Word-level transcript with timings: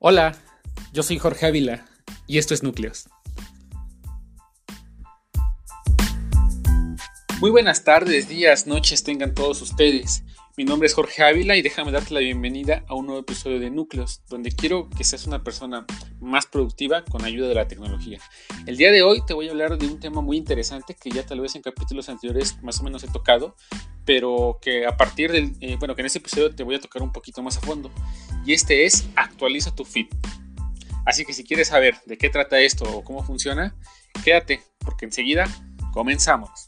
Hola, 0.00 0.36
yo 0.92 1.02
soy 1.02 1.18
Jorge 1.18 1.46
Ávila 1.46 1.84
y 2.28 2.38
esto 2.38 2.54
es 2.54 2.62
Núcleos. 2.62 3.08
Muy 7.40 7.50
buenas 7.50 7.82
tardes, 7.82 8.28
días, 8.28 8.68
noches 8.68 9.02
tengan 9.02 9.34
todos 9.34 9.60
ustedes. 9.60 10.22
Mi 10.58 10.64
nombre 10.64 10.88
es 10.88 10.94
Jorge 10.94 11.22
Ávila 11.22 11.54
y 11.54 11.62
déjame 11.62 11.92
darte 11.92 12.12
la 12.12 12.18
bienvenida 12.18 12.82
a 12.88 12.96
un 12.96 13.06
nuevo 13.06 13.20
episodio 13.20 13.60
de 13.60 13.70
Núcleos, 13.70 14.22
donde 14.28 14.50
quiero 14.50 14.90
que 14.90 15.04
seas 15.04 15.24
una 15.24 15.44
persona 15.44 15.86
más 16.18 16.46
productiva 16.46 17.04
con 17.04 17.24
ayuda 17.24 17.46
de 17.46 17.54
la 17.54 17.68
tecnología. 17.68 18.18
El 18.66 18.76
día 18.76 18.90
de 18.90 19.04
hoy 19.04 19.24
te 19.24 19.34
voy 19.34 19.46
a 19.46 19.52
hablar 19.52 19.78
de 19.78 19.86
un 19.86 20.00
tema 20.00 20.20
muy 20.20 20.36
interesante 20.36 20.96
que 21.00 21.10
ya 21.10 21.24
tal 21.24 21.40
vez 21.40 21.54
en 21.54 21.62
capítulos 21.62 22.08
anteriores 22.08 22.60
más 22.60 22.80
o 22.80 22.82
menos 22.82 23.04
he 23.04 23.06
tocado, 23.06 23.54
pero 24.04 24.58
que 24.60 24.84
a 24.84 24.96
partir 24.96 25.30
del, 25.30 25.52
eh, 25.60 25.76
bueno, 25.78 25.94
que 25.94 26.02
en 26.02 26.06
este 26.06 26.18
episodio 26.18 26.52
te 26.52 26.64
voy 26.64 26.74
a 26.74 26.80
tocar 26.80 27.02
un 27.02 27.12
poquito 27.12 27.40
más 27.40 27.56
a 27.58 27.60
fondo. 27.60 27.92
Y 28.44 28.52
este 28.52 28.84
es 28.84 29.08
actualiza 29.14 29.72
tu 29.76 29.84
feed. 29.84 30.08
Así 31.06 31.24
que 31.24 31.34
si 31.34 31.44
quieres 31.44 31.68
saber 31.68 31.98
de 32.04 32.18
qué 32.18 32.30
trata 32.30 32.58
esto 32.58 32.84
o 32.96 33.04
cómo 33.04 33.22
funciona, 33.22 33.76
quédate, 34.24 34.60
porque 34.80 35.04
enseguida 35.04 35.46
comenzamos. 35.92 36.67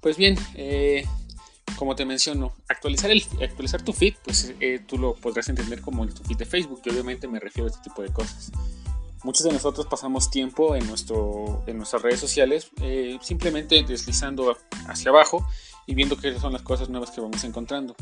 Pues 0.00 0.16
bien, 0.16 0.36
eh, 0.54 1.06
como 1.76 1.94
te 1.94 2.04
menciono, 2.04 2.54
actualizar, 2.68 3.10
el, 3.10 3.22
actualizar 3.42 3.82
tu 3.82 3.92
feed, 3.92 4.14
pues 4.24 4.54
eh, 4.60 4.80
tú 4.86 4.98
lo 4.98 5.14
podrás 5.14 5.48
entender 5.48 5.80
como 5.80 6.04
el 6.04 6.14
tu 6.14 6.22
feed 6.24 6.38
de 6.38 6.46
Facebook, 6.46 6.80
y 6.84 6.90
obviamente 6.90 7.28
me 7.28 7.40
refiero 7.40 7.66
a 7.66 7.70
este 7.70 7.82
tipo 7.82 8.02
de 8.02 8.12
cosas. 8.12 8.50
Muchos 9.24 9.44
de 9.44 9.52
nosotros 9.52 9.86
pasamos 9.86 10.30
tiempo 10.30 10.76
en, 10.76 10.86
nuestro, 10.86 11.64
en 11.66 11.78
nuestras 11.78 12.02
redes 12.02 12.20
sociales 12.20 12.70
eh, 12.80 13.18
simplemente 13.20 13.82
deslizando 13.82 14.56
hacia 14.86 15.10
abajo 15.10 15.44
y 15.86 15.94
viendo 15.94 16.16
qué 16.16 16.38
son 16.38 16.52
las 16.52 16.62
cosas 16.62 16.88
nuevas 16.88 17.10
que 17.10 17.20
vamos 17.20 17.42
encontrando. 17.42 17.96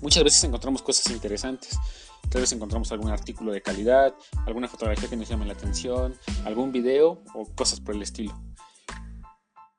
Muchas 0.00 0.22
veces 0.22 0.44
encontramos 0.44 0.82
cosas 0.82 1.10
interesantes. 1.10 1.76
Tal 2.30 2.42
vez 2.42 2.52
encontramos 2.52 2.92
algún 2.92 3.10
artículo 3.10 3.52
de 3.52 3.62
calidad, 3.62 4.14
alguna 4.46 4.68
fotografía 4.68 5.08
que 5.08 5.16
nos 5.16 5.28
llame 5.28 5.46
la 5.46 5.54
atención, 5.54 6.14
algún 6.44 6.70
video 6.70 7.22
o 7.34 7.46
cosas 7.56 7.80
por 7.80 7.96
el 7.96 8.02
estilo. 8.02 8.32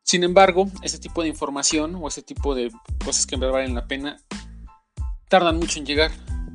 Sin 0.09 0.23
embargo, 0.23 0.67
ese 0.81 0.97
tipo 0.97 1.21
de 1.21 1.27
información 1.27 1.93
o 2.01 2.07
ese 2.07 2.23
tipo 2.23 2.55
de 2.55 2.71
cosas 3.05 3.27
que 3.27 3.35
en 3.35 3.41
verdad 3.41 3.59
valen 3.59 3.75
la 3.75 3.85
pena 3.85 4.17
tardan 5.27 5.57
mucho 5.57 5.77
en 5.77 5.85
llegar. 5.85 6.09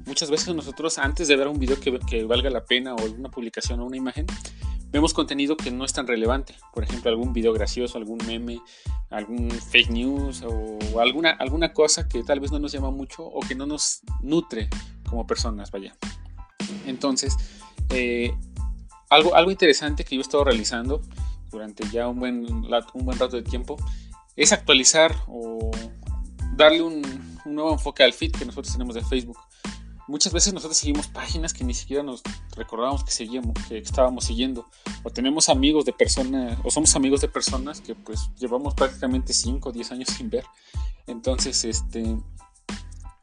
Muchas 0.06 0.28
veces 0.28 0.52
nosotros 0.56 0.98
antes 0.98 1.28
de 1.28 1.36
ver 1.36 1.46
un 1.46 1.60
video 1.60 1.78
que, 1.78 2.24
valga 2.24 2.50
la 2.50 2.64
pena 2.64 2.96
o 2.96 3.04
una 3.04 3.30
publicación 3.30 3.78
o 3.78 3.84
una 3.86 3.96
imagen, 3.96 4.26
vemos 4.90 5.14
contenido 5.14 5.56
que 5.56 5.70
no 5.70 5.84
es 5.84 5.92
tan 5.92 6.08
relevante. 6.08 6.56
Por 6.72 6.82
ejemplo, 6.82 7.12
algún 7.12 7.32
video 7.32 7.52
gracioso, 7.52 7.96
algún 7.96 8.18
meme, 8.26 8.60
algún 9.10 9.48
fake 9.48 9.90
news 9.90 10.42
o 10.42 10.98
alguna, 10.98 11.30
alguna 11.30 11.72
cosa 11.72 12.08
que 12.08 12.24
tal 12.24 12.40
vez 12.40 12.50
no 12.50 12.58
nos 12.58 12.72
llama 12.72 12.90
mucho 12.90 13.22
o 13.22 13.38
que 13.38 13.54
no 13.54 13.66
nos 13.66 14.00
nutre 14.20 14.68
como 15.08 15.28
personas, 15.28 15.70
vaya. 15.70 15.96
Entonces, 16.86 17.36
eh, 17.90 18.34
algo, 19.10 19.36
algo 19.36 19.52
interesante 19.52 20.02
que 20.02 20.16
yo 20.16 20.22
he 20.22 20.22
estado 20.22 20.42
realizando 20.42 21.02
durante 21.54 21.88
ya 21.88 22.08
un 22.08 22.18
buen, 22.18 22.44
un 22.44 23.04
buen 23.04 23.18
rato 23.18 23.36
de 23.36 23.42
tiempo, 23.42 23.76
es 24.36 24.52
actualizar 24.52 25.14
o 25.28 25.70
darle 26.56 26.82
un, 26.82 27.02
nuevo 27.46 27.72
enfoque 27.72 28.02
al 28.02 28.12
feed 28.12 28.32
que 28.32 28.44
nosotros 28.44 28.72
tenemos 28.72 28.94
de 28.94 29.04
Facebook. 29.04 29.38
Muchas 30.08 30.32
veces 30.32 30.52
nosotros 30.52 30.76
seguimos 30.76 31.06
páginas 31.08 31.54
que 31.54 31.64
ni 31.64 31.72
siquiera 31.72 32.02
nos 32.02 32.22
recordábamos 32.56 33.04
que 33.04 33.10
seguíamos, 33.10 33.54
que 33.68 33.78
estábamos 33.78 34.24
siguiendo, 34.24 34.66
o 35.02 35.10
tenemos 35.10 35.48
amigos 35.48 35.84
de 35.84 35.92
personas, 35.92 36.58
o 36.62 36.70
somos 36.70 36.94
amigos 36.96 37.20
de 37.20 37.28
personas 37.28 37.80
que 37.80 37.94
pues 37.94 38.30
llevamos 38.38 38.74
prácticamente 38.74 39.32
5 39.32 39.68
o 39.68 39.72
10 39.72 39.92
años 39.92 40.08
sin 40.08 40.30
ver. 40.30 40.44
Entonces, 41.06 41.64
este, 41.64 42.16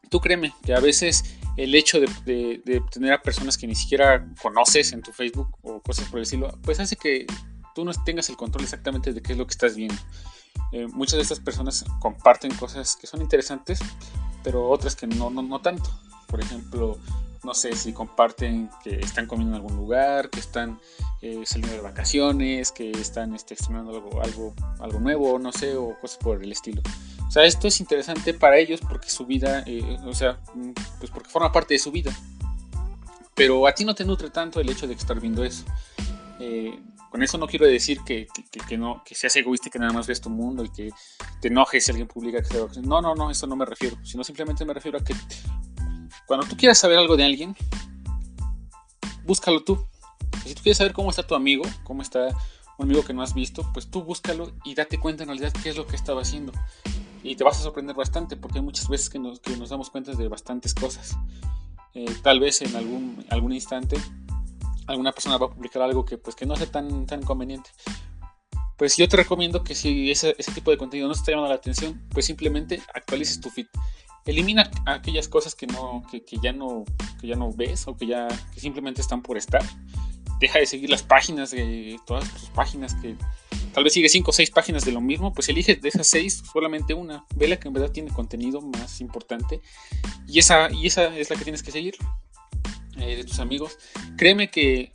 tú 0.10 0.20
créeme 0.20 0.54
que 0.64 0.74
a 0.74 0.80
veces 0.80 1.24
el 1.58 1.76
hecho 1.76 2.00
de, 2.00 2.08
de, 2.26 2.82
tener 2.92 3.14
a 3.14 3.22
personas 3.22 3.58
que 3.58 3.68
ni 3.68 3.76
siquiera 3.76 4.28
conoces 4.42 4.94
en 4.94 5.02
tu 5.02 5.12
Facebook 5.12 5.58
o 5.64 5.82
cosas 5.82 6.08
por 6.10 6.20
el 6.20 6.24
estilo, 6.24 6.58
pues 6.64 6.80
hace 6.80 6.96
que 6.96 7.26
tú 7.76 7.86
no 7.86 7.92
tengas 8.06 8.30
el 8.30 8.38
control 8.38 8.64
exactamente 8.64 9.14
de 9.14 9.22
qué 9.22 9.34
es 9.34 9.38
lo 9.38 9.46
que 9.46 9.52
estás 9.52 9.76
viendo. 9.76 9.96
Eh, 10.72 10.88
muchas 10.88 11.18
de 11.18 11.24
estas 11.24 11.40
personas 11.40 11.86
comparten 12.00 12.54
cosas 12.56 12.96
que 12.96 13.08
son 13.08 13.22
interesantes, 13.22 13.80
pero 14.44 14.70
otras 14.70 14.96
que 14.96 15.08
no, 15.08 15.30
no, 15.30 15.60
tanto. 15.60 15.90
Por 16.28 16.40
ejemplo, 16.42 16.98
no 17.44 17.54
sé 17.54 17.76
si 17.76 17.92
comparten 17.92 18.70
que 18.84 19.00
están 19.00 19.28
comiendo 19.28 19.56
en 19.56 19.62
algún 19.62 19.78
lugar, 19.78 20.30
que 20.30 20.40
están 20.40 20.80
eh, 21.22 21.42
saliendo 21.46 21.76
de 21.76 21.82
vacaciones, 21.82 22.72
que 22.72 22.92
están 22.92 23.36
este, 23.36 23.54
estrenando 23.56 23.92
algo, 23.92 24.22
algo, 24.22 24.54
algo 24.80 25.00
nuevo, 25.00 25.40
no 25.40 25.52
sé, 25.52 25.76
o 25.76 25.98
cosas 26.00 26.18
por 26.18 26.42
el 26.42 26.52
estilo. 26.52 26.82
O 27.28 27.32
sea, 27.32 27.44
esto 27.44 27.68
es 27.68 27.80
interesante 27.80 28.34
para 28.34 28.58
ellos 28.58 28.82
porque 28.82 29.10
su 29.10 29.26
vida, 29.26 29.64
eh, 29.66 29.98
o 30.06 30.14
sea, 30.14 30.40
mm, 30.54 30.72
pues 31.00 31.12
porque 31.12 31.30
forma 31.30 31.52
parte 31.52 31.74
de 31.74 31.80
su 31.80 31.92
vida. 31.92 32.14
Pero 33.36 33.68
a 33.68 33.74
ti 33.74 33.86
no 33.86 33.96
te 33.96 34.06
nutre 34.06 34.30
tanto 34.30 34.60
el 34.60 34.70
hecho 34.70 34.88
de 34.88 34.94
estar 34.94 35.20
viendo 35.20 35.44
eso. 35.44 35.66
Con 37.12 37.22
eso 37.22 37.38
no 37.38 37.46
quiero 37.46 37.66
decir 37.66 38.00
que, 38.06 38.26
que, 38.70 38.78
no, 38.78 39.04
que 39.04 39.16
seas 39.16 39.36
egoísta 39.36 39.68
y 39.68 39.72
que 39.72 39.80
nada 39.80 39.92
más 39.92 40.08
veas 40.08 40.22
tu 40.22 40.30
mundo 40.30 40.64
y 40.64 40.70
que 40.70 40.92
te 41.42 41.50
enojes 41.50 41.84
si 41.84 41.92
alguien 41.92 42.08
publica 42.08 42.42
que 42.42 42.58
No, 42.84 43.02
no, 43.02 43.14
no, 43.14 43.30
eso 43.30 43.46
no 43.48 43.58
me 43.58 43.66
refiero. 43.66 43.98
Sino 44.02 44.24
simplemente 44.24 44.64
me 44.64 44.74
refiero 44.74 44.98
a 44.98 45.04
que 45.04 45.14
cuando 46.26 46.48
tú 46.48 46.56
quieras 46.56 46.78
saber 46.78 46.98
algo 46.98 47.18
de 47.18 47.26
alguien, 47.26 47.54
búscalo 49.26 49.62
tú. 49.62 49.86
Si 50.46 50.56
tú 50.56 50.64
quieres 50.64 50.78
saber 50.78 50.94
cómo 50.94 51.10
está 51.10 51.28
tu 51.28 51.36
amigo, 51.36 51.64
cómo 51.84 52.02
está 52.02 52.30
un 52.78 52.86
amigo 52.86 53.04
que 53.04 53.14
no 53.14 53.22
has 53.22 53.34
visto, 53.34 53.70
pues 53.74 53.92
tú 53.92 54.04
búscalo 54.04 54.54
y 54.64 54.74
date 54.74 54.98
cuenta 54.98 55.24
en 55.24 55.30
realidad 55.30 55.52
qué 55.62 55.68
es 55.68 55.76
lo 55.76 55.86
que 55.88 55.98
estaba 55.98 56.22
haciendo. 56.22 56.54
Y 57.24 57.36
te 57.36 57.44
vas 57.44 57.60
a 57.60 57.64
sorprender 57.64 57.94
bastante 57.94 58.38
porque 58.38 58.60
hay 58.60 58.64
muchas 58.64 58.88
veces 58.88 59.10
que 59.10 59.20
nos, 59.20 59.42
que 59.42 59.58
nos 59.58 59.70
damos 59.70 59.90
cuenta 59.90 60.14
de 60.14 60.30
bastantes 60.30 60.74
cosas. 60.74 61.18
Eh, 61.94 62.06
tal 62.24 62.40
vez 62.40 62.62
en 62.62 62.74
algún, 62.74 63.26
algún 63.30 63.52
instante 63.52 63.98
alguna 64.88 65.12
persona 65.12 65.38
va 65.38 65.48
a 65.48 65.50
publicar 65.50 65.82
algo 65.82 66.06
que 66.06 66.18
pues 66.18 66.36
que 66.36 66.46
no 66.46 66.56
sea 66.56 66.68
tan, 66.68 67.06
tan 67.06 67.22
conveniente. 67.24 67.70
Pues 68.78 68.98
yo 68.98 69.08
te 69.08 69.18
recomiendo 69.18 69.64
que 69.64 69.76
si 69.76 70.10
ese, 70.10 70.36
ese 70.40 70.52
tipo 70.54 70.72
de 70.72 70.78
contenido 70.78 71.08
no 71.08 71.14
te 71.14 71.20
está 71.20 71.32
llamando 71.32 71.50
la 71.50 71.56
atención, 71.56 72.02
pues 72.10 72.26
simplemente 72.26 72.82
actualices 72.94 73.40
tu 73.40 73.50
feed. 73.50 73.68
Elimina 74.26 74.70
aquellas 74.86 75.28
cosas 75.28 75.56
que, 75.56 75.68
no, 75.68 76.04
que, 76.10 76.24
que, 76.24 76.38
ya 76.42 76.52
no, 76.52 76.84
que 77.20 77.28
ya 77.28 77.36
no 77.36 77.52
ves 77.52 77.88
o 77.88 77.96
que 77.96 78.08
ya 78.08 78.28
que 78.54 78.60
simplemente 78.60 79.02
están 79.02 79.22
por 79.22 79.38
estar. 79.38 79.64
Deja 80.40 80.58
de 80.58 80.66
seguir 80.66 80.90
las 80.90 81.04
páginas 81.04 81.52
de 81.52 82.00
todas 82.08 82.28
tus 82.34 82.50
páginas 82.50 82.96
que 82.96 83.16
tal 83.74 83.84
vez 83.84 83.94
sigue 83.94 84.10
5 84.10 84.30
o 84.30 84.34
6 84.34 84.50
páginas 84.50 84.84
de 84.84 84.92
lo 84.92 85.02
mismo, 85.02 85.34
pues 85.34 85.50
elige 85.50 85.76
de 85.76 85.90
esas 85.90 86.08
6 86.08 86.44
solamente 86.52 86.96
una. 86.96 87.26
Ve 87.36 87.48
la 87.48 87.60
que 87.60 87.68
en 87.68 87.76
verdad 87.76 87.92
tiene 87.92 88.12
contenido 88.12 88.62
más 88.62 89.00
importante 89.02 89.62
y 90.28 90.40
esa, 90.40 90.72
y 90.72 90.88
esa 90.88 91.16
es 91.16 91.30
la 91.30 91.36
que 91.36 91.44
tienes 91.44 91.62
que 91.62 91.72
seguir. 91.72 91.96
Eh, 92.98 93.16
de 93.16 93.24
tus 93.24 93.40
amigos, 93.40 93.78
créeme 94.18 94.50
que 94.50 94.92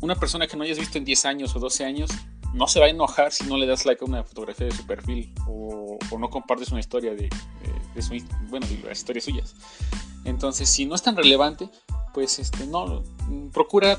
una 0.00 0.16
persona 0.16 0.46
que 0.46 0.56
no 0.56 0.64
hayas 0.64 0.78
visto 0.78 0.98
en 0.98 1.04
10 1.04 1.24
años 1.26 1.54
o 1.56 1.60
12 1.60 1.84
años 1.84 2.10
no 2.52 2.68
se 2.68 2.78
va 2.78 2.86
a 2.86 2.88
enojar 2.88 3.32
si 3.32 3.44
no 3.44 3.56
le 3.56 3.66
das 3.66 3.84
like 3.84 4.04
a 4.04 4.06
una 4.06 4.22
fotografía 4.22 4.66
de 4.66 4.72
su 4.72 4.86
perfil 4.86 5.32
o, 5.48 5.98
no 6.18 6.30
compartes 6.30 6.70
una 6.70 6.80
historia 6.80 7.14
de, 7.14 7.28
su, 8.00 8.16
bueno, 8.48 8.66
de 8.66 8.78
las 8.88 8.98
historias 8.98 9.24
suyas. 9.24 9.54
Entonces, 10.24 10.68
si 10.68 10.86
no 10.86 10.94
es 10.94 11.02
tan 11.02 11.16
relevante, 11.16 11.68
pues 12.12 12.38
este, 12.38 12.66
no, 12.66 13.02
procura, 13.52 13.98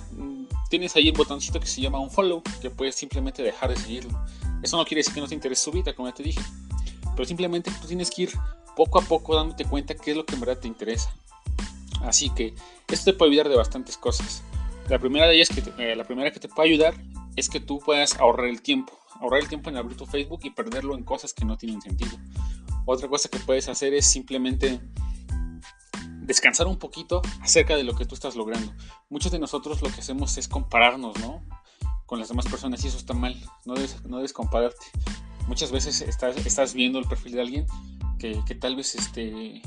tienes 0.69 0.95
ahí 0.95 1.09
el 1.09 1.13
botoncito 1.13 1.59
que 1.59 1.67
se 1.67 1.81
llama 1.81 1.99
un 1.99 2.09
follow, 2.09 2.41
que 2.61 2.69
puedes 2.69 2.95
simplemente 2.95 3.43
dejar 3.43 3.69
de 3.69 3.77
seguirlo. 3.77 4.17
Eso 4.63 4.77
no 4.77 4.85
quiere 4.85 4.99
decir 4.99 5.13
que 5.13 5.21
no 5.21 5.27
te 5.27 5.35
interese 5.35 5.63
su 5.63 5.71
vida, 5.71 5.93
como 5.93 6.07
ya 6.07 6.15
te 6.15 6.23
dije, 6.23 6.41
pero 7.15 7.25
simplemente 7.25 7.71
tú 7.81 7.87
tienes 7.87 8.09
que 8.09 8.23
ir 8.23 8.31
poco 8.75 8.99
a 8.99 9.01
poco 9.01 9.35
dándote 9.35 9.65
cuenta 9.65 9.95
qué 9.95 10.11
es 10.11 10.17
lo 10.17 10.25
que 10.25 10.35
en 10.35 10.39
verdad 10.39 10.59
te 10.59 10.67
interesa. 10.67 11.13
Así 12.01 12.29
que 12.29 12.55
esto 12.87 13.11
te 13.11 13.17
puede 13.17 13.31
ayudar 13.31 13.49
de 13.49 13.55
bastantes 13.55 13.97
cosas. 13.97 14.43
La 14.89 14.99
primera 14.99 15.27
de 15.27 15.35
ellas, 15.35 15.49
que 15.49 15.63
eh, 15.83 15.95
la 15.95 16.03
primera 16.03 16.31
que 16.31 16.39
te 16.39 16.47
puede 16.47 16.69
ayudar 16.69 16.93
es 17.35 17.49
que 17.49 17.59
tú 17.59 17.79
puedas 17.79 18.15
ahorrar 18.19 18.47
el 18.47 18.61
tiempo. 18.61 18.97
Ahorrar 19.19 19.41
el 19.41 19.47
tiempo 19.47 19.69
en 19.69 19.77
abrir 19.77 19.97
tu 19.97 20.05
Facebook 20.05 20.41
y 20.43 20.51
perderlo 20.51 20.95
en 20.95 21.03
cosas 21.03 21.33
que 21.33 21.45
no 21.45 21.57
tienen 21.57 21.81
sentido. 21.81 22.17
Otra 22.85 23.07
cosa 23.07 23.29
que 23.29 23.39
puedes 23.39 23.67
hacer 23.67 23.93
es 23.93 24.05
simplemente 24.05 24.79
descansar 26.21 26.67
un 26.67 26.77
poquito 26.77 27.21
acerca 27.41 27.75
de 27.75 27.83
lo 27.83 27.95
que 27.95 28.05
tú 28.05 28.13
estás 28.15 28.35
logrando. 28.35 28.73
Muchos 29.09 29.31
de 29.31 29.39
nosotros 29.39 29.81
lo 29.81 29.89
que 29.89 30.01
hacemos 30.01 30.37
es 30.37 30.47
compararnos, 30.47 31.17
¿no? 31.19 31.43
Con 32.05 32.19
las 32.19 32.29
demás 32.29 32.45
personas 32.45 32.83
y 32.83 32.87
eso 32.87 32.97
está 32.97 33.13
mal. 33.13 33.35
No 33.65 33.73
debes, 33.73 34.03
no 34.05 34.21
compararte. 34.33 34.85
Muchas 35.47 35.71
veces 35.71 36.01
estás, 36.01 36.73
viendo 36.73 36.99
el 36.99 37.05
perfil 37.05 37.33
de 37.33 37.41
alguien 37.41 37.65
que, 38.19 38.39
que 38.45 38.55
tal 38.55 38.75
vez 38.75 38.95
este, 38.95 39.61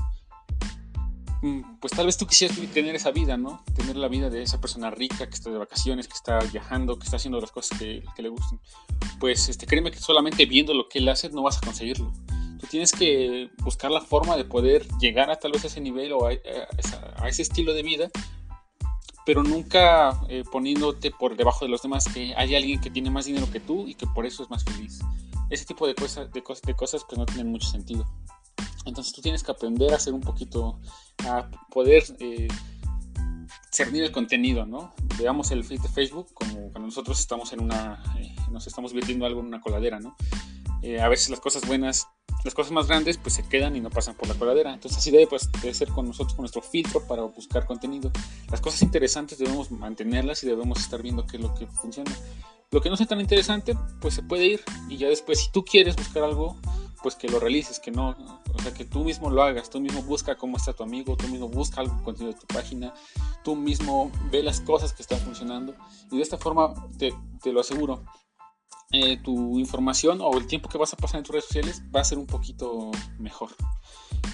pues 1.81 1.93
tal 1.93 2.07
vez 2.07 2.17
tú 2.17 2.27
quisieras 2.27 2.59
tener 2.73 2.97
esa 2.97 3.13
vida, 3.13 3.37
¿no? 3.37 3.63
Tener 3.77 3.97
la 3.97 4.09
vida 4.09 4.29
de 4.29 4.43
esa 4.43 4.61
persona 4.61 4.91
rica 4.91 5.29
que 5.29 5.35
está 5.35 5.51
de 5.51 5.59
vacaciones, 5.59 6.09
que 6.09 6.15
está 6.15 6.39
viajando, 6.53 6.99
que 6.99 7.05
está 7.05 7.17
haciendo 7.17 7.41
las 7.41 7.53
cosas 7.53 7.79
que, 7.79 8.03
le 8.19 8.29
gustan. 8.29 8.61
Pues 9.21 9.49
este, 9.49 9.67
créeme 9.67 9.93
que 9.93 9.99
solamente 9.99 10.47
viendo 10.47 10.75
lo 10.75 10.89
que 10.89 10.99
él 10.99 11.09
hace 11.09 11.29
no 11.31 11.43
vas 11.43 11.59
a 11.59 11.61
conseguirlo. 11.61 12.13
Tú 12.61 12.67
tienes 12.67 12.91
que 12.91 13.51
buscar 13.59 13.91
la 13.93 14.01
forma 14.01 14.37
de 14.37 14.45
poder 14.45 14.87
llegar 15.01 15.31
a 15.31 15.37
tal 15.37 15.53
vez 15.53 15.63
a 15.63 15.69
ese 15.69 15.81
nivel 15.81 16.13
o 16.13 16.27
a, 16.27 16.33
ese 17.29 17.43
estilo 17.43 17.73
de 17.73 17.85
vida, 17.85 18.11
pero 19.25 19.45
nunca 19.45 20.21
eh, 20.29 20.43
poniéndote 20.51 21.13
por 21.13 21.37
debajo 21.37 21.65
de 21.65 21.71
los 21.71 21.83
demás 21.83 22.07
que 22.13 22.35
hay 22.37 22.57
alguien 22.57 22.81
que 22.81 22.91
tiene 22.91 23.11
más 23.11 23.27
dinero 23.27 23.49
que 23.53 23.61
tú 23.61 23.87
y 23.87 23.95
que 23.95 24.09
por 24.09 24.27
eso 24.27 24.43
es 24.43 24.51
más 24.51 24.65
feliz. 24.65 24.99
ese 25.51 25.65
tipo 25.65 25.87
de, 25.87 25.95
cosas, 25.95 26.33
de, 26.33 26.43
cosas, 26.43 26.63
de 26.63 26.75
cosas 26.75 27.05
pues 27.09 27.17
no 27.17 27.27
tienen 27.27 27.47
mucho 27.47 27.69
sentido. 27.69 28.05
Entonces 28.89 29.13
tú 29.13 29.23
tienes 29.23 29.43
que 29.43 29.53
aprender 29.53 29.93
a 29.93 29.97
hacer 29.97 30.15
un 30.15 30.21
poquito, 30.21 30.81
a 31.27 31.51
poder 31.71 32.05
eh, 32.19 32.49
cernir 33.71 34.05
el 34.05 34.13
contenido, 34.13 34.67
¿no? 34.67 34.95
Veamos 35.19 35.51
el 35.51 35.65
feed 35.65 35.81
de 35.81 35.89
Facebook 35.89 36.33
como 36.35 36.71
cuando 36.71 36.87
nosotros 36.87 37.19
estamos 37.21 37.53
en 37.53 37.63
una, 37.63 38.03
eh, 38.19 38.35
nos 38.51 38.67
estamos 38.67 38.93
viendo 38.93 39.27
algo 39.27 39.41
en 39.41 39.47
una 39.47 39.61
coladera, 39.61 40.01
¿no? 40.01 40.17
Eh, 40.83 41.01
a 41.01 41.09
veces 41.09 41.31
las 41.31 41.41
cosas 41.41 41.67
buenas, 41.67 42.07
las 42.45 42.55
cosas 42.55 42.73
más 42.73 42.87
grandes, 42.87 43.19
pues 43.19 43.35
se 43.35 43.43
quedan 43.49 43.77
y 43.77 43.81
no 43.81 43.91
pasan 43.91 44.15
por 44.15 44.29
la 44.29 44.35
coladera. 44.35 44.73
Entonces 44.73 44.99
así 44.99 45.11
debe, 45.11 45.27
pues, 45.27 45.51
debe 45.61 45.75
ser 45.75 45.89
con 45.89 46.07
nosotros, 46.07 46.35
con 46.35 46.43
nuestro 46.43 46.63
filtro 46.63 47.07
para 47.07 47.23
buscar 47.23 47.67
contenido. 47.67 48.11
Las 48.51 48.61
cosas 48.61 48.83
interesantes 48.83 49.39
debemos 49.39 49.71
mantenerlas 49.71 50.43
y 50.45 50.47
debemos 50.47 50.81
estar 50.81 51.03
viendo 51.03 51.27
qué 51.27 51.37
es 51.37 51.43
lo 51.43 51.55
que 51.55 51.67
funciona. 51.67 52.13
Lo 52.71 52.81
que 52.81 52.91
no 52.91 52.97
sea 52.97 53.07
tan 53.07 53.21
interesante, 53.21 53.77
pues 54.01 54.15
se 54.15 54.23
puede 54.23 54.47
ir 54.47 54.61
y 54.89 54.99
ya 54.99 55.09
después, 55.09 55.41
si 55.41 55.51
tú 55.51 55.65
quieres 55.65 55.97
buscar 55.97 56.23
algo, 56.23 56.57
pues 57.03 57.15
que 57.15 57.29
lo 57.29 57.39
realices, 57.39 57.81
que 57.81 57.91
no, 57.91 58.17
o 58.55 58.63
sea, 58.63 58.73
que 58.75 58.85
tú 58.85 59.05
mismo 59.05 59.31
lo 59.31 59.43
hagas, 59.43 59.71
tú 59.71 59.81
mismo 59.81 60.03
busca 60.03 60.37
cómo 60.37 60.57
está 60.57 60.73
tu 60.73 60.83
amigo, 60.83 61.17
tú 61.17 61.29
mismo 61.29 61.49
busca 61.49 61.81
algo 61.81 62.03
contenido 62.03 62.35
de 62.35 62.41
tu 62.41 62.47
página, 62.47 62.93
tú 63.45 63.55
mismo 63.57 64.11
ve 64.31 64.43
las 64.43 64.61
cosas 64.61 64.93
que 64.93 65.03
están 65.03 65.21
funcionando 65.21 65.75
y 66.11 66.17
de 66.17 66.23
esta 66.23 66.39
forma 66.39 66.75
te, 66.99 67.15
te 67.43 67.53
lo 67.53 67.61
aseguro, 67.61 68.05
eh, 68.91 69.19
tu 69.23 69.59
información 69.59 70.21
o 70.23 70.37
el 70.39 70.47
tiempo 70.47 70.69
que 70.69 70.79
vas 70.79 70.93
a 70.95 70.97
pasar 70.97 71.19
en 71.19 71.25
tus 71.25 71.35
redes 71.35 71.45
sociales 71.45 71.83
va 71.95 72.01
a 72.01 72.05
ser 72.05 72.19
un 72.19 72.27
poquito 72.27 72.91
mejor. 73.19 73.51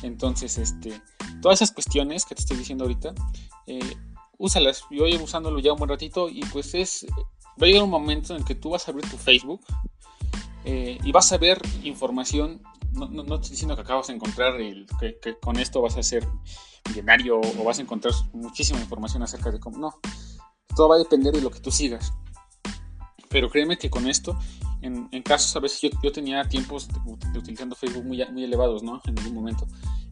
Entonces, 0.03 0.59
este, 0.59 1.03
todas 1.43 1.61
esas 1.61 1.73
cuestiones 1.73 2.25
que 2.25 2.35
te 2.35 2.43
estoy 2.43 2.57
diciendo 2.59 2.85
ahorita, 2.85 3.15
eh, 3.67 3.97
úsalas. 4.39 4.85
Yo 4.91 5.07
llevo 5.07 5.25
usándolo 5.25 5.59
ya 5.59 5.73
un 5.73 5.79
buen 5.79 5.89
ratito 5.89 6.29
y 6.29 6.41
pues 6.53 6.75
es 6.75 7.07
va 7.61 7.67
a 7.67 7.67
llegar 7.67 7.83
un 7.83 7.91
momento 7.91 8.37
en 8.37 8.45
que 8.45 8.55
tú 8.55 8.71
vas 8.71 8.87
a 8.87 8.91
abrir 8.91 9.09
tu 9.11 9.17
Facebook 9.17 9.61
eh, 10.65 10.99
y 11.03 11.13
vas 11.13 11.33
a 11.33 11.39
ver 11.39 11.61
información. 11.83 12.63
No, 12.93 13.09
no, 13.09 13.25
no, 13.25 13.37
estoy 13.37 13.51
diciendo 13.51 13.75
que 13.75 13.83
acabas 13.83 14.07
de 14.07 14.15
encontrar 14.15 14.61
el, 14.61 14.87
que, 14.99 15.37
con 15.41 15.59
esto 15.59 15.83
vas 15.83 15.97
a 15.97 16.03
ser 16.03 16.27
millonario 16.89 17.41
o 17.41 17.65
vas 17.65 17.79
a 17.79 17.83
encontrar 17.83 18.15
muchísima 18.33 18.81
información 18.81 19.23
acerca 19.23 19.51
de 19.51 19.59
cómo. 19.59 19.79
No, 19.79 19.99
todo 20.75 20.89
va 20.89 20.97
a 20.97 20.99
depender 20.99 21.35
de 21.35 21.43
lo 21.43 21.51
que 21.51 21.61
tú 21.61 21.71
sigas. 21.71 22.13
Pero 23.29 23.51
créeme 23.51 23.77
que 23.77 23.91
con 23.91 24.07
esto, 24.07 24.39
en, 24.81 25.09
en 25.11 25.23
casos 25.23 25.55
a 25.57 25.61
veces 25.61 25.81
yo, 25.81 25.89
yo 26.03 26.13
tenía 26.13 26.45
tiempos 26.49 26.89
de, 26.89 27.39
utilizando 27.39 27.75
Facebook 27.75 28.05
muy, 28.05 28.25
muy 28.31 28.45
elevados, 28.45 28.83
¿no? 28.83 29.03
En 29.07 29.19
algún 29.19 29.35
momento. 29.35 29.67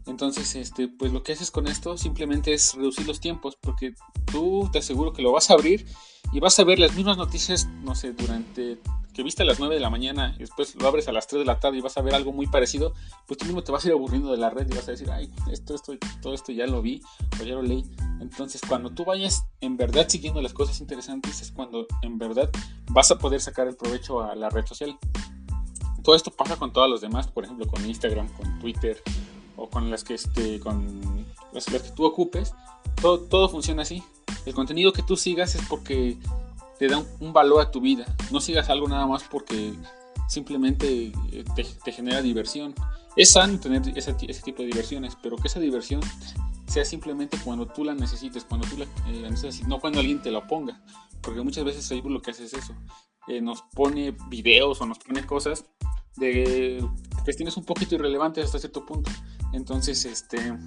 Entonces, 0.05 0.55
este, 0.55 0.89
pues 0.89 1.13
lo 1.13 1.23
que 1.23 1.31
haces 1.31 1.49
con 1.49 1.67
esto 1.67 1.97
simplemente 1.97 2.53
es 2.53 2.73
reducir 2.73 3.07
los 3.07 3.21
tiempos, 3.21 3.57
porque 3.59 3.93
tú 4.29 4.69
te 4.71 4.79
aseguro 4.79 5.13
que 5.13 5.21
lo 5.21 5.31
vas 5.31 5.49
a 5.49 5.53
abrir 5.53 5.85
y 6.33 6.39
vas 6.39 6.57
a 6.57 6.63
ver 6.63 6.79
las 6.79 6.95
mismas 6.95 7.17
noticias, 7.17 7.67
no 7.83 7.93
sé, 7.93 8.11
durante 8.13 8.79
que 9.13 9.21
viste 9.21 9.43
a 9.43 9.45
las 9.45 9.59
9 9.59 9.75
de 9.75 9.81
la 9.81 9.91
mañana 9.91 10.33
y 10.35 10.39
después 10.39 10.73
lo 10.75 10.87
abres 10.87 11.07
a 11.07 11.11
las 11.11 11.27
3 11.27 11.41
de 11.41 11.45
la 11.45 11.59
tarde 11.59 11.77
y 11.77 11.81
vas 11.81 11.95
a 11.97 12.01
ver 12.01 12.15
algo 12.15 12.33
muy 12.33 12.47
parecido, 12.47 12.93
pues 13.27 13.37
tú 13.37 13.45
mismo 13.45 13.63
te 13.63 13.71
vas 13.71 13.85
a 13.85 13.89
ir 13.89 13.93
aburriendo 13.93 14.31
de 14.31 14.37
la 14.37 14.49
red 14.49 14.67
y 14.67 14.75
vas 14.75 14.87
a 14.87 14.91
decir, 14.91 15.11
ay, 15.11 15.31
esto, 15.51 15.75
esto, 15.75 15.93
todo 16.21 16.33
esto 16.33 16.51
ya 16.51 16.65
lo 16.65 16.81
vi 16.81 17.01
o 17.39 17.43
ya 17.43 17.53
lo 17.53 17.61
leí. 17.61 17.85
Entonces, 18.19 18.61
cuando 18.67 18.89
tú 18.89 19.05
vayas 19.05 19.45
en 19.61 19.77
verdad 19.77 20.07
siguiendo 20.09 20.41
las 20.41 20.53
cosas 20.53 20.79
interesantes, 20.81 21.41
es 21.41 21.51
cuando 21.51 21.85
en 22.01 22.17
verdad 22.17 22.49
vas 22.89 23.11
a 23.11 23.19
poder 23.19 23.39
sacar 23.39 23.67
el 23.67 23.75
provecho 23.75 24.21
a 24.21 24.35
la 24.35 24.49
red 24.49 24.65
social. 24.65 24.97
Todo 26.01 26.15
esto 26.15 26.31
pasa 26.31 26.55
con 26.55 26.73
todos 26.73 26.89
los 26.89 27.01
demás, 27.01 27.27
por 27.27 27.43
ejemplo, 27.43 27.67
con 27.67 27.85
Instagram, 27.85 28.27
con 28.29 28.59
Twitter 28.59 29.01
o 29.55 29.69
con 29.69 29.91
las 29.91 30.03
que, 30.03 30.15
este, 30.15 30.59
con 30.59 31.27
las, 31.53 31.65
que 31.65 31.79
tú 31.79 32.05
ocupes. 32.05 32.53
Todo, 32.99 33.19
todo 33.19 33.47
funciona 33.47 33.83
así. 33.83 34.03
El 34.45 34.53
contenido 34.53 34.91
que 34.91 35.03
tú 35.03 35.15
sigas 35.15 35.55
es 35.55 35.61
porque 35.67 36.17
te 36.77 36.87
da 36.87 37.03
un, 37.19 37.33
valor 37.33 37.61
a 37.61 37.71
tu 37.71 37.81
vida. 37.81 38.05
No 38.31 38.41
sigas 38.41 38.69
algo 38.69 38.87
nada 38.87 39.07
más 39.07 39.23
porque 39.23 39.73
simplemente 40.27 41.11
eh, 41.31 41.43
te, 41.55 41.91
genera 41.91 42.21
diversión. 42.21 42.73
Es 43.15 43.31
sano 43.31 43.59
tener 43.59 43.81
ese, 43.95 44.13
tipo 44.13 44.63
de 44.63 44.67
diversiones, 44.67 45.17
pero 45.21 45.37
que 45.37 45.47
esa 45.47 45.59
diversión 45.59 46.01
sea 46.67 46.83
simplemente 46.83 47.37
cuando 47.43 47.67
tú 47.67 47.83
la 47.83 47.93
necesites, 47.93 48.43
cuando 48.43 48.67
tú 48.67 48.77
la, 48.77 48.85
eh, 48.85 49.27
necesites, 49.29 49.67
no 49.67 49.79
cuando 49.79 49.99
alguien 49.99 50.21
te 50.21 50.31
la 50.31 50.45
ponga. 50.47 50.81
Porque 51.21 51.41
muchas 51.41 51.63
veces 51.63 51.87
Facebook 51.87 52.11
lo 52.11 52.21
que 52.21 52.31
hace 52.31 52.45
es 52.45 52.53
eso. 52.53 52.73
Eh, 53.27 53.39
nos 53.39 53.61
pone 53.73 54.15
videos 54.27 54.81
o 54.81 54.85
nos 54.85 54.99
pone 54.99 55.25
cosas 55.25 55.65
de 56.17 56.85
cuestiones 57.23 57.55
un 57.57 57.63
poquito 57.63 57.95
irrelevantes 57.95 58.45
hasta 58.45 58.59
cierto 58.59 58.85
punto. 58.85 59.09
Entonces, 59.53 60.03
este, 60.05 60.57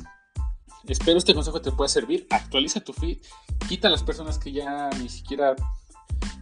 espero 0.92 1.18
este 1.18 1.34
consejo 1.34 1.60
te 1.60 1.72
pueda 1.72 1.88
servir. 1.88 2.26
Actualiza 2.30 2.80
tu 2.80 2.92
feed, 2.92 3.18
quita 3.68 3.88
a 3.88 3.90
las 3.90 4.02
personas 4.02 4.38
que 4.38 4.52
ya 4.52 4.90
ni 5.00 5.08
siquiera 5.08 5.56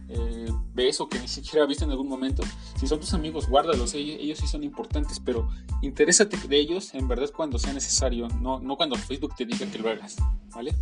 eh, 0.07 0.47
ves 0.73 1.01
o 1.01 1.09
que 1.09 1.19
ni 1.19 1.27
siquiera 1.27 1.65
viste 1.65 1.83
en 1.83 1.91
algún 1.91 2.07
momento. 2.07 2.43
Si 2.79 2.87
son 2.87 2.99
tus 2.99 3.13
amigos, 3.13 3.47
guárdalos, 3.47 3.93
ellos, 3.93 4.39
sí 4.39 4.47
son 4.47 4.63
importantes, 4.63 5.19
pero 5.19 5.49
interésate 5.81 6.37
de 6.37 6.57
ellos 6.57 6.93
en 6.93 7.07
verdad 7.07 7.29
cuando 7.35 7.57
sea 7.57 7.73
necesario, 7.73 8.27
no, 8.27 8.59
no 8.59 8.77
cuando 8.77 8.95
Facebook 8.95 9.35
te 9.35 9.45
diga 9.45 9.65
que 9.65 9.79
lo 9.79 9.89
hagas, 9.89 10.17
¿vale? 10.53 10.75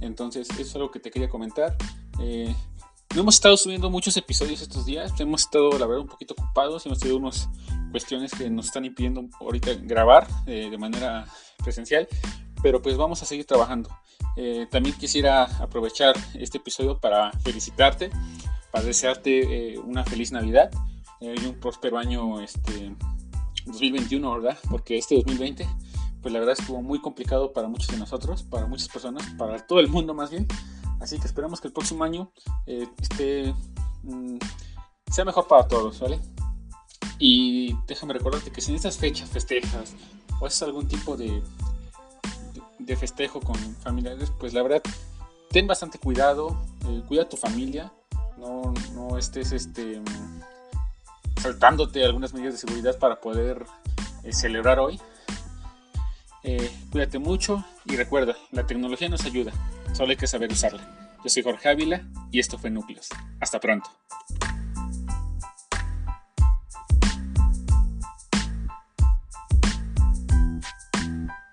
Entonces, 0.00 0.48
eso 0.50 0.60
es 0.60 0.74
algo 0.74 0.90
que 0.90 0.98
te 0.98 1.10
quería 1.10 1.28
comentar. 1.28 1.76
Eh, 2.20 2.52
no 3.14 3.20
hemos 3.20 3.34
estado 3.34 3.56
subiendo 3.56 3.90
muchos 3.90 4.16
episodios 4.16 4.62
estos 4.62 4.86
días, 4.86 5.12
hemos 5.20 5.42
estado, 5.42 5.70
la 5.78 5.86
verdad, 5.86 6.00
un 6.00 6.08
poquito 6.08 6.34
ocupados, 6.36 6.84
hemos 6.86 6.98
tenido 6.98 7.18
unas 7.18 7.48
cuestiones 7.90 8.32
que 8.32 8.48
nos 8.50 8.66
están 8.66 8.84
impidiendo 8.84 9.28
ahorita 9.38 9.74
grabar 9.82 10.26
eh, 10.46 10.68
de 10.70 10.78
manera 10.78 11.26
presencial, 11.62 12.08
pero 12.62 12.80
pues 12.80 12.96
vamos 12.96 13.22
a 13.22 13.26
seguir 13.26 13.46
trabajando. 13.46 13.90
Eh, 14.36 14.66
también 14.70 14.96
quisiera 14.96 15.44
aprovechar 15.62 16.14
este 16.34 16.58
episodio 16.58 16.98
para 16.98 17.32
felicitarte, 17.40 18.10
para 18.70 18.84
desearte 18.84 19.74
eh, 19.74 19.78
una 19.78 20.04
feliz 20.04 20.32
Navidad 20.32 20.70
y 21.20 21.46
un 21.46 21.54
próspero 21.60 21.98
año 21.98 22.40
este, 22.40 22.96
2021, 23.66 24.40
¿verdad? 24.40 24.58
Porque 24.68 24.98
este 24.98 25.14
2020, 25.16 25.68
pues 26.20 26.32
la 26.32 26.40
verdad 26.40 26.56
estuvo 26.58 26.82
muy 26.82 27.00
complicado 27.00 27.52
para 27.52 27.68
muchos 27.68 27.88
de 27.88 27.98
nosotros, 27.98 28.42
para 28.42 28.66
muchas 28.66 28.88
personas, 28.88 29.24
para 29.38 29.64
todo 29.64 29.78
el 29.78 29.88
mundo 29.88 30.14
más 30.14 30.30
bien. 30.30 30.46
Así 31.00 31.18
que 31.18 31.26
esperamos 31.26 31.60
que 31.60 31.68
el 31.68 31.72
próximo 31.72 32.04
año 32.04 32.32
eh, 32.66 32.88
mm, 34.02 34.36
sea 35.10 35.24
mejor 35.24 35.46
para 35.46 35.66
todos, 35.66 36.00
¿vale? 36.00 36.20
Y 37.18 37.76
déjame 37.86 38.14
recordarte 38.14 38.50
que 38.50 38.60
si 38.60 38.70
en 38.70 38.76
estas 38.76 38.98
fechas 38.98 39.28
festejas 39.30 39.94
o 40.40 40.46
haces 40.46 40.62
algún 40.62 40.88
tipo 40.88 41.16
de, 41.16 41.42
de 42.86 42.96
festejo 42.96 43.40
con 43.40 43.56
familiares, 43.76 44.32
pues 44.38 44.52
la 44.54 44.62
verdad, 44.62 44.82
ten 45.50 45.66
bastante 45.66 45.98
cuidado, 45.98 46.60
eh, 46.88 47.02
cuida 47.06 47.22
a 47.22 47.28
tu 47.28 47.36
familia, 47.36 47.92
no, 48.38 48.74
no 48.94 49.18
estés 49.18 49.52
este, 49.52 50.00
saltándote 51.40 52.04
algunas 52.04 52.34
medidas 52.34 52.54
de 52.54 52.60
seguridad 52.60 52.98
para 52.98 53.20
poder 53.20 53.64
eh, 54.24 54.32
celebrar 54.32 54.78
hoy. 54.78 55.00
cuídate 56.90 57.18
mucho 57.18 57.64
y 57.84 57.96
recuerda, 57.96 58.36
la 58.50 58.66
tecnología 58.66 59.08
nos 59.08 59.24
ayuda, 59.24 59.52
Solo 59.92 60.10
hay 60.10 60.16
que 60.16 60.26
saber 60.26 60.50
usarla. 60.50 60.82
Yo 61.22 61.28
soy 61.28 61.42
Jorge 61.42 61.68
Ávila 61.68 62.02
y 62.30 62.40
esto 62.40 62.58
fue 62.58 62.70
Núcleos. 62.70 63.08
Hasta 63.40 63.60
pronto. 63.60 63.90